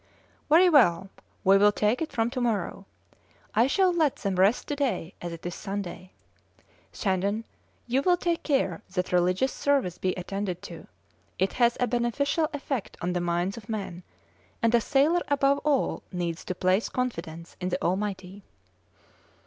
[0.49, 1.11] "Very well,
[1.43, 2.87] we will take it from to morrow.
[3.53, 6.11] I shall let them rest to day as it is Sunday.
[6.91, 7.43] Shandon,
[7.85, 10.87] you will take care that religious service be attended to;
[11.37, 14.01] it has a beneficial effect on the minds of men,
[14.59, 18.41] and a sailor above all needs to place confidence in the Almighty."